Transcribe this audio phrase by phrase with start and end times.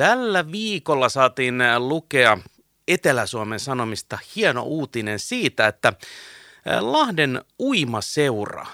[0.00, 2.38] Tällä viikolla saatiin lukea
[2.88, 5.92] Etelä-Suomen Sanomista hieno uutinen siitä, että
[6.80, 8.66] Lahden uimaseura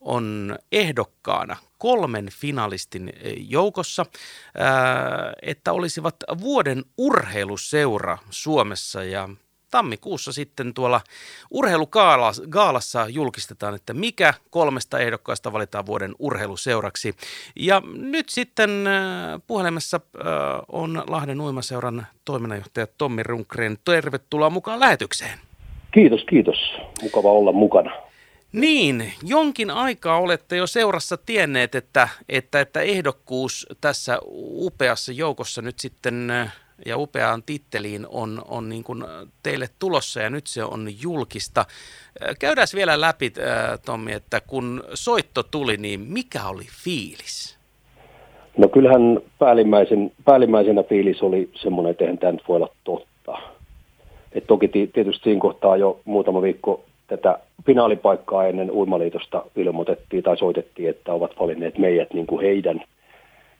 [0.00, 4.06] on ehdokkaana kolmen finalistin joukossa,
[5.42, 9.04] että olisivat vuoden urheiluseura Suomessa.
[9.04, 9.28] Ja
[9.72, 11.00] tammikuussa sitten tuolla
[11.50, 17.14] urheilugaalassa julkistetaan, että mikä kolmesta ehdokkaasta valitaan vuoden urheiluseuraksi.
[17.56, 18.70] Ja nyt sitten
[19.46, 20.00] puhelimessa
[20.68, 23.78] on Lahden uimaseuran toiminnanjohtaja Tommi Runkreen.
[23.84, 25.38] Tervetuloa mukaan lähetykseen.
[25.94, 26.58] Kiitos, kiitos.
[27.02, 27.90] Mukava olla mukana.
[28.52, 34.18] Niin, jonkin aikaa olette jo seurassa tienneet, että, että, että ehdokkuus tässä
[34.54, 36.32] upeassa joukossa nyt sitten
[36.86, 39.04] ja upeaan titteliin on, on niin kuin
[39.42, 41.64] teille tulossa ja nyt se on julkista.
[42.38, 43.32] Käydään vielä läpi,
[43.86, 47.58] Tommi, että kun soitto tuli, niin mikä oli fiilis?
[48.56, 53.38] No kyllähän päällimmäisen, päällimmäisenä fiilis oli semmoinen, että eihän tämä nyt voi olla totta.
[54.32, 60.90] Et toki tietysti siinä kohtaa jo muutama viikko tätä finaalipaikkaa ennen Uimaliitosta ilmoitettiin tai soitettiin,
[60.90, 62.82] että ovat valinneet meidät niin kuin heidän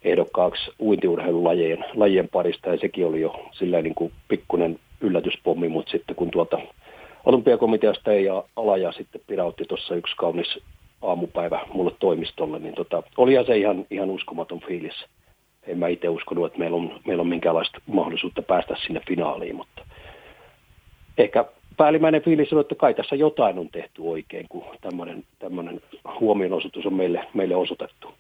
[0.05, 6.17] ehdokkaaksi uintiurheilulajien lajien parista ja sekin oli jo sillä niin kuin pikkuinen yllätyspommi, mutta sitten
[6.17, 6.58] kun tuolta
[7.27, 10.58] olympiakomiteasta ei ala ja sitten pirautti tuossa yksi kaunis
[11.03, 15.05] aamupäivä mulle toimistolle, niin tota, olihan se ihan, ihan uskomaton fiilis.
[15.67, 19.83] En mä itse uskonut, että meillä on, meillä on minkäänlaista mahdollisuutta päästä sinne finaaliin, mutta
[21.19, 21.45] ehkä
[21.77, 24.64] päällimmäinen fiilis on, että kai tässä jotain on tehty oikein, kun
[25.39, 25.80] tämmöinen
[26.20, 28.14] huomionosoitus on meille, meille osoitettu.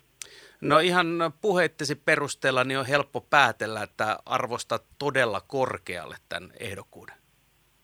[0.62, 1.06] No ihan
[1.40, 7.14] puheittesi perusteella niin on helppo päätellä, että arvostat todella korkealle tämän ehdokkuuden.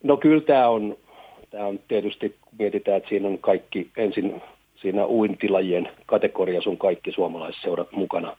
[0.02, 0.96] No kyllä tämä on,
[1.50, 4.42] tämä on tietysti, kun mietitään, että siinä on kaikki, ensin
[4.76, 8.36] siinä uintilajien kategoriassa on kaikki suomalaisseurat mukana.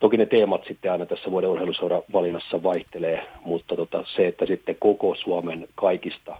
[0.00, 4.76] Toki ne teemat sitten aina tässä vuoden urheiluseura valinnassa vaihtelee, mutta tota, se, että sitten
[4.78, 6.36] koko Suomen kaikista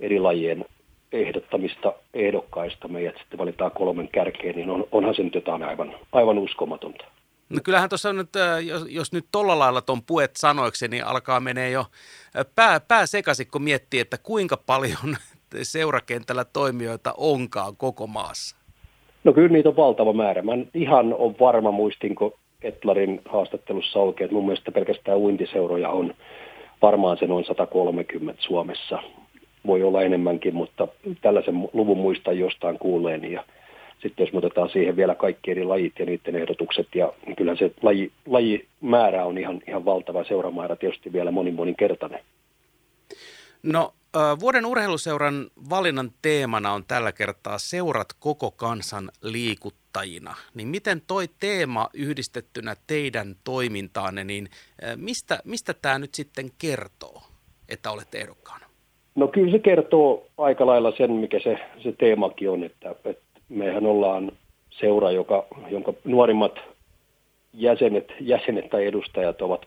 [0.00, 0.64] eri lajien
[1.12, 6.38] ehdottamista ehdokkaista meidät sitten valitaan kolmen kärkeen, niin on, onhan se nyt jotain aivan, aivan
[6.38, 7.04] uskomatonta.
[7.48, 11.40] No kyllähän tuossa nyt, äh, jos, jos nyt tolla lailla tuon puet sanoiksi, niin alkaa
[11.40, 15.16] menee jo äh, pää, pää sekaisin, kun miettii, että kuinka paljon
[15.62, 18.56] seurakentällä toimijoita onkaan koko maassa.
[19.24, 20.42] No kyllä niitä on valtava määrä.
[20.42, 26.14] Mä ihan on varma, muistinko Etlarin haastattelussa oikein, että mun mielestä pelkästään uintiseuroja on
[26.82, 29.02] varmaan se noin 130 Suomessa
[29.66, 30.88] voi olla enemmänkin, mutta
[31.20, 33.44] tällaisen luvun muista jostain kuuleen ja
[34.02, 38.12] sitten jos otetaan siihen vielä kaikki eri lajit ja niiden ehdotukset, ja kyllä se laji,
[38.26, 42.20] lajimäärä on ihan, ihan valtava, seuramäärä tietysti vielä monin monin kertainen.
[43.62, 43.94] No
[44.40, 50.34] vuoden urheiluseuran valinnan teemana on tällä kertaa seurat koko kansan liikuttajina.
[50.54, 54.48] Niin miten toi teema yhdistettynä teidän toimintaanne, niin
[54.96, 57.22] mistä, mistä tämä nyt sitten kertoo,
[57.68, 58.66] että olette ehdokkaana?
[59.14, 63.86] No kyllä se kertoo aika lailla sen, mikä se, se teemakin on, että, että mehän
[63.86, 64.32] ollaan
[64.70, 66.60] seura, joka, jonka nuorimmat
[67.52, 69.66] jäsenet, jäsenet tai edustajat ovat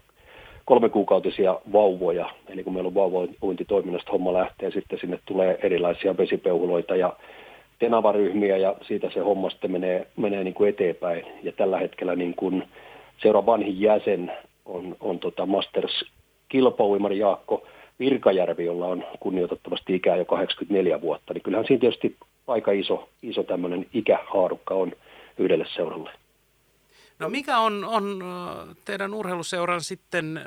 [0.66, 2.30] kolme kuukautisia vauvoja.
[2.50, 7.14] Eli kun meillä on vauvauintitoiminnasta homma lähtee, sitten sinne tulee erilaisia vesipeuhuloita ja
[7.80, 11.26] tenavaryhmiä ja siitä se homma sitten menee, menee niin kuin eteenpäin.
[11.44, 12.64] Ja tällä hetkellä niin kuin
[13.18, 14.32] seura vanhin jäsen
[14.66, 16.06] on, on tota Masters
[16.50, 17.64] kilpauimari Jaakko
[18.00, 22.18] Virkajärvi, jolla on kunnioitettavasti ikää jo 84 vuotta, niin kyllähän siinä tietysti
[22.48, 24.92] aika iso, iso tämmöinen ikähaarukka on
[25.38, 26.12] yhdelle seuralle.
[27.20, 28.24] No mikä on, on
[28.86, 30.42] teidän urheiluseuran sitten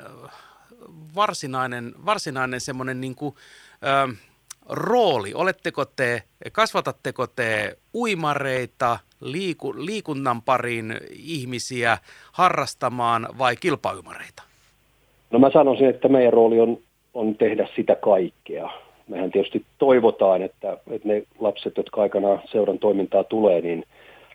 [1.15, 3.35] varsinainen, varsinainen semmoinen niin kuin,
[3.83, 4.13] ö,
[4.69, 5.33] rooli?
[5.33, 11.97] Oletteko te, kasvatatteko te uimareita, liiku, liikunnan pariin ihmisiä
[12.31, 14.43] harrastamaan vai kilpailumareita?
[15.31, 16.77] No mä sanoisin, että meidän rooli on
[17.19, 18.69] on tehdä sitä kaikkea.
[19.07, 23.85] Mehän tietysti toivotaan, että, että ne lapset, jotka aikanaan seuran toimintaa tulee, niin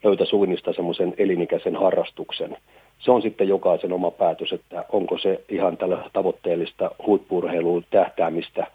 [0.05, 2.57] löytä suinnista semmoisen elinikäisen harrastuksen.
[2.99, 8.67] Se on sitten jokaisen oma päätös, että onko se ihan tällä tavoitteellista huippurheiluun tähtäämistä.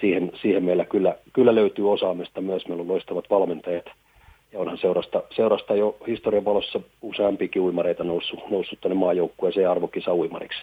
[0.00, 2.68] Siihen, siihen meillä kyllä, kyllä löytyy osaamista myös.
[2.68, 3.84] Meillä on loistavat valmentajat
[4.52, 10.62] ja onhan seurasta, seurasta jo historian valossa useampikin uimareita noussut, noussut tänne maajoukkueeseen arvokisa uimariksi.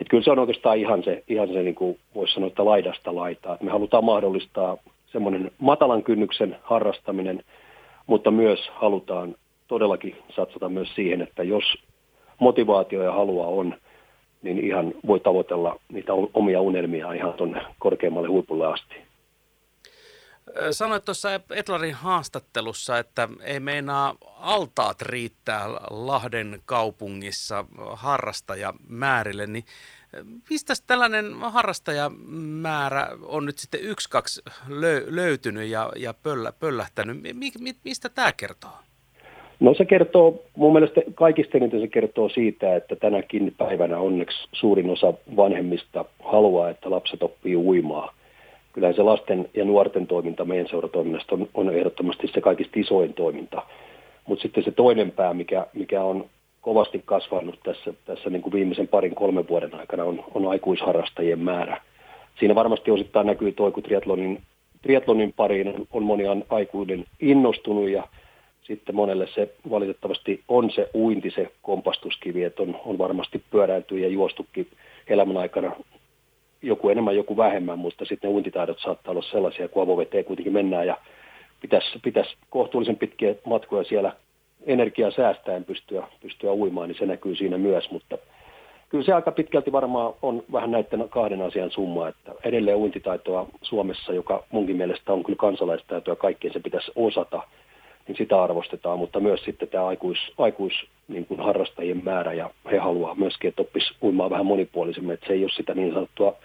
[0.00, 3.14] Että kyllä se on oikeastaan ihan se, ihan se niin kuin voisi sanoa, että laidasta
[3.14, 3.52] laitaa.
[3.54, 4.76] Että me halutaan mahdollistaa
[5.12, 7.42] semmoinen matalan kynnyksen harrastaminen,
[8.06, 9.34] mutta myös halutaan
[9.68, 11.64] todellakin satsata myös siihen, että jos
[12.38, 13.74] motivaatio ja halua on,
[14.42, 18.94] niin ihan voi tavoitella niitä omia unelmia ihan tuonne korkeammalle huipulle asti.
[20.70, 29.64] Sanoit tuossa Etlarin haastattelussa, että ei meinaa altaat riittää Lahden kaupungissa harrastajamäärille, niin
[30.50, 34.42] mistä tällainen harrastajamäärä on nyt sitten yksi, kaksi
[35.06, 37.22] löytynyt ja, ja pöllä, pöllähtänyt?
[37.22, 38.70] Mi, mi, mistä tämä kertoo?
[39.60, 44.90] No se kertoo, mun mielestä kaikista eniten se kertoo siitä, että tänäkin päivänä onneksi suurin
[44.90, 48.14] osa vanhemmista haluaa, että lapset oppii uimaa.
[48.74, 53.62] Kyllähän se lasten ja nuorten toiminta meidän seuratoiminnasta on, on ehdottomasti se kaikista isoin toiminta.
[54.26, 56.24] Mutta sitten se toinen pää, mikä, mikä on
[56.60, 61.80] kovasti kasvanut tässä, tässä niin kuin viimeisen parin kolmen vuoden aikana, on, on aikuisharrastajien määrä.
[62.38, 64.42] Siinä varmasti osittain näkyy toi, kun triatlonin,
[64.82, 68.08] triatlonin pariin on, on moni aikuinen innostunut ja
[68.62, 74.08] sitten monelle se valitettavasti on se uinti, se kompastuskivi, että on, on varmasti pyöräilty ja
[74.08, 74.68] juostukin
[75.08, 75.72] elämän aikana
[76.64, 80.86] joku enemmän, joku vähemmän, mutta sitten ne uintitaidot saattaa olla sellaisia, kun avoveteen kuitenkin mennään
[80.86, 80.96] ja
[81.60, 84.12] pitäisi, pitäisi kohtuullisen pitkiä matkoja siellä
[84.66, 88.18] energiaa säästäen pystyä, pystyä uimaan, niin se näkyy siinä myös, mutta
[88.88, 94.12] kyllä se aika pitkälti varmaan on vähän näiden kahden asian summa, että edelleen uintitaitoa Suomessa,
[94.12, 97.42] joka munkin mielestä on kyllä kansalaistaitoa, kaikkien se pitäisi osata–
[98.08, 100.74] niin sitä arvostetaan, mutta myös sitten tämä aikuis, aikuis
[101.08, 105.32] niin kuin harrastajien määrä ja he haluaa myöskin, että oppisi uimaan vähän monipuolisemmin, että se
[105.32, 106.36] ei ole sitä niin sanottua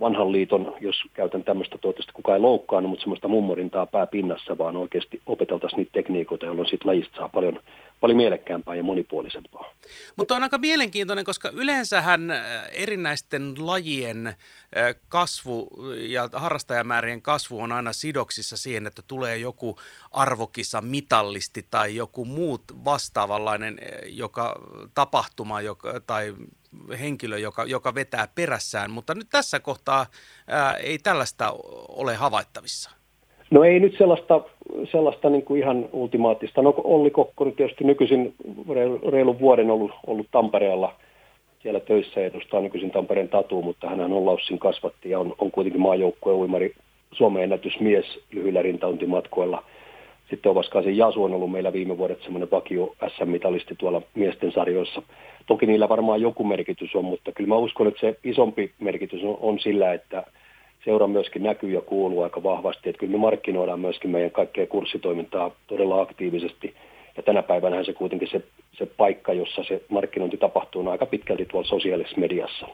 [0.00, 5.20] vanhan liiton, jos käytän tämmöistä, toivottavasti kukaan ei loukkaannut, mutta semmoista mummorintaa pääpinnassa, vaan oikeasti
[5.26, 7.60] opeteltaisiin niitä tekniikoita, jolloin siitä lajista saa paljon,
[8.00, 9.72] paljon mielekkäämpää ja monipuolisempaa.
[10.16, 12.42] Mutta on aika mielenkiintoinen, koska yleensähän äh,
[12.72, 14.34] erinäisten lajien äh,
[15.08, 19.76] kasvu ja harrastajamäärien kasvu on aina sidoksissa siihen, että tulee joku
[20.10, 24.60] arvokisa mitallisti tai joku muut vastaavanlainen äh, joka,
[24.94, 26.34] tapahtuma joka, tai
[27.00, 30.06] henkilö, joka, joka vetää perässään, mutta nyt tässä kohtaa
[30.46, 31.54] ää, ei tällaista
[31.88, 32.90] ole havaittavissa.
[33.50, 34.40] No ei nyt sellaista,
[34.90, 36.62] sellaista niin kuin ihan ultimaattista.
[36.62, 38.34] No Olli Kokko nyt tietysti nykyisin
[39.12, 40.94] reilun vuoden ollut, ollut Tampereella
[41.64, 45.82] siellä töissä edustaa nykyisin Tampereen tatu, mutta hän on Laussin kasvatti ja on, on kuitenkin
[45.82, 46.74] maajoukkueen uimari
[47.12, 49.64] Suomen ennätysmies lyhyillä rintauntimatkoilla.
[50.30, 55.02] Sitten Ovaskaisen Jasu on ollut meillä viime vuodet semmoinen vakio SM-mitalisti tuolla miesten sarjoissa.
[55.46, 59.38] Toki niillä varmaan joku merkitys on, mutta kyllä mä uskon, että se isompi merkitys on,
[59.40, 60.24] on sillä, että
[60.84, 62.88] seura myöskin näkyy ja kuuluu aika vahvasti.
[62.88, 66.74] Että kyllä me markkinoidaan myöskin meidän kaikkea kurssitoimintaa todella aktiivisesti.
[67.16, 68.42] Ja tänä päivänä se kuitenkin se,
[68.78, 72.66] se paikka, jossa se markkinointi tapahtuu, on aika pitkälti tuolla sosiaalisessa mediassa.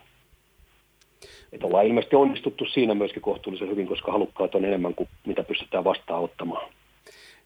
[1.53, 5.85] Että ollaan ilmeisesti onnistuttu siinä myöskin kohtuullisen hyvin, koska halukkaat on enemmän kuin mitä pystytään
[5.85, 6.71] vastaanottamaan.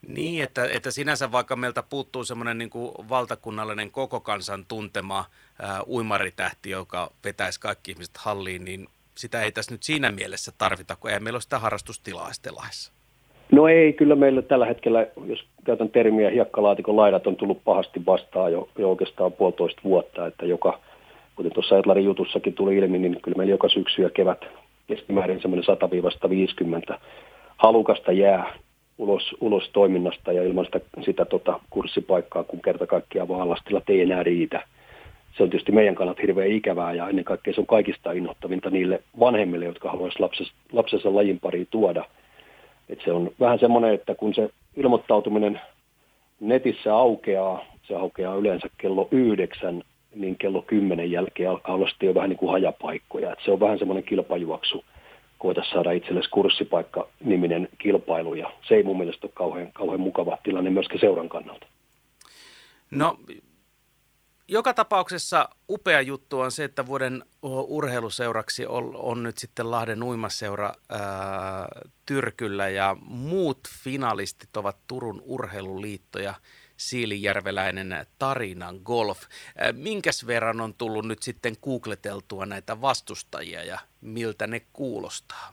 [0.09, 2.71] Niin, että, että sinänsä vaikka meiltä puuttuu semmoinen niin
[3.09, 5.25] valtakunnallinen koko kansan tuntema
[5.63, 10.97] ää, uimaritähti, joka vetäisi kaikki ihmiset halliin, niin sitä ei tässä nyt siinä mielessä tarvita,
[10.97, 12.93] kun ei meillä ole sitä harrastustilaa laissa.
[13.53, 18.53] No ei, kyllä meillä tällä hetkellä, jos käytän termiä, hiekkalaatikon laidat on tullut pahasti vastaan
[18.53, 20.81] jo, jo oikeastaan puolitoista vuotta, että joka,
[21.37, 24.45] kuten tuossa Etlarin jutussakin tuli ilmi, niin kyllä meillä joka syksy ja kevät
[24.87, 25.77] keskimäärin semmoinen
[26.95, 26.99] 100-50
[27.57, 28.55] halukasta jää
[28.99, 33.57] ulos, ulos toiminnasta ja ilman sitä, sitä tota kurssipaikkaa, kun kerta kaikkiaan vaan
[33.89, 34.63] ei enää riitä.
[35.37, 39.03] Se on tietysti meidän kannalta hirveän ikävää ja ennen kaikkea se on kaikista innoittavinta niille
[39.21, 42.05] vanhemmille, jotka haluaisivat lapsensa, lapsensa lajin pariin tuoda.
[42.89, 45.61] Et se on vähän semmoinen, että kun se ilmoittautuminen
[46.41, 49.83] netissä aukeaa, se aukeaa yleensä kello yhdeksän,
[50.15, 53.33] niin kello kymmenen jälkeen alkaa olla sitten jo vähän niin kuin hajapaikkoja.
[53.33, 54.85] Et se on vähän semmoinen kilpajuoksu
[55.45, 60.71] voitaisiin saada itsellesi kurssipaikka-niminen kilpailu, ja se ei mun mielestä ole kauhean, kauhean mukava tilanne
[60.71, 61.67] myöskään seuran kannalta.
[62.91, 63.17] No,
[64.49, 67.25] joka tapauksessa upea juttu on se, että vuoden
[67.69, 71.01] urheiluseuraksi on, on nyt sitten Lahden uimaseura ää,
[72.07, 76.35] Tyrkyllä ja muut finalistit ovat Turun urheiluliitto ja
[76.77, 79.23] siilijärveläinen Tarinan Golf.
[79.73, 85.53] Minkäs verran on tullut nyt sitten googleteltua näitä vastustajia ja miltä ne kuulostaa?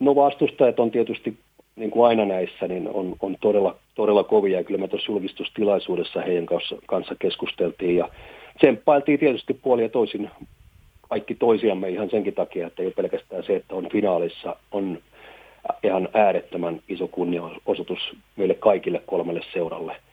[0.00, 1.38] No vastustajat on tietysti
[1.76, 4.58] niin kuin aina näissä, niin on, on todella, todella kovia.
[4.58, 8.08] Ja kyllä me tuossa julkistustilaisuudessa heidän kanssa, kanssa keskusteltiin ja
[8.58, 10.30] tsemppailtiin tietysti puoli ja toisin
[11.08, 14.98] kaikki toisiamme ihan senkin takia, että ei ole pelkästään se, että on finaalissa, on
[15.82, 19.96] ihan äärettömän iso kunnianosoitus meille kaikille kolmelle seuralle–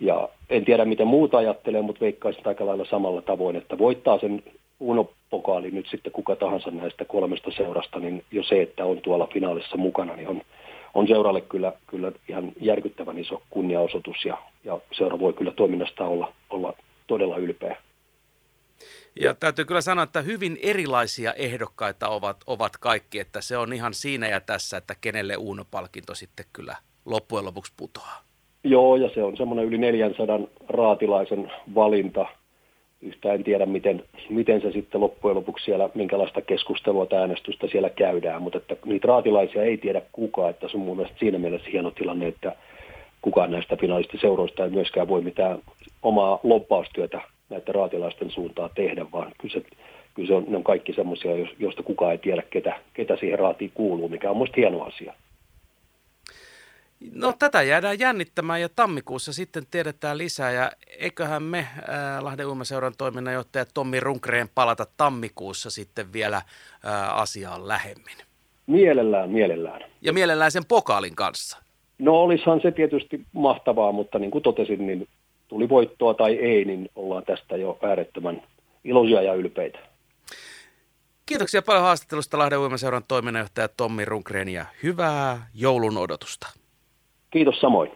[0.00, 4.42] ja en tiedä, miten muuta ajattelee, mutta veikkaisin aika lailla samalla tavoin, että voittaa sen
[4.80, 9.76] Uno-pokaali nyt sitten kuka tahansa näistä kolmesta seurasta, niin jo se, että on tuolla finaalissa
[9.76, 10.42] mukana, niin on,
[10.94, 16.32] on seuralle kyllä, kyllä ihan järkyttävän iso kunniaosoitus ja, ja seura voi kyllä toiminnasta olla,
[16.50, 16.74] olla
[17.06, 17.76] todella ylpeä.
[19.20, 23.94] Ja täytyy kyllä sanoa, että hyvin erilaisia ehdokkaita ovat, ovat kaikki, että se on ihan
[23.94, 28.22] siinä ja tässä, että kenelle Uuno-palkinto sitten kyllä loppujen lopuksi putoaa.
[28.64, 32.26] Joo, ja se on semmoinen yli 400 raatilaisen valinta.
[33.02, 37.90] Yhtä en tiedä, miten, miten se sitten loppujen lopuksi siellä, minkälaista keskustelua tai äänestystä siellä
[37.90, 41.70] käydään, mutta että niitä raatilaisia ei tiedä kukaan, että se on mun mielestä siinä mielessä
[41.70, 42.56] hieno tilanne, että
[43.22, 45.58] kukaan näistä finalistiseuroista ei myöskään voi mitään
[46.02, 49.62] omaa loppaustyötä näiden raatilaisten suuntaan tehdä, vaan kyllä, se,
[50.14, 53.70] kyllä se on, ne on kaikki semmoisia, joista kukaan ei tiedä, ketä, ketä siihen raatiin
[53.74, 55.14] kuuluu, mikä on mielestäni hieno asia.
[57.12, 62.94] No tätä jäädään jännittämään ja tammikuussa sitten tiedetään lisää ja eiköhän me ää, Lahden Uimaseuran
[62.98, 66.42] toiminnanjohtaja Tommi Runkreen palata tammikuussa sitten vielä
[66.84, 68.16] ää, asiaan lähemmin.
[68.66, 69.84] Mielellään, mielellään.
[70.00, 71.58] Ja mielellään sen pokaalin kanssa.
[71.98, 75.08] No olisihan se tietysti mahtavaa, mutta niin kuin totesin, niin
[75.48, 78.42] tuli voittoa tai ei, niin ollaan tästä jo äärettömän
[78.84, 79.78] iloisia ja ylpeitä.
[81.26, 86.57] Kiitoksia paljon haastattelusta Lahden Uimaseuran toiminnanjohtaja Tommi Runkreen ja hyvää joulun odotusta.
[87.30, 87.90] Kiitos samoin.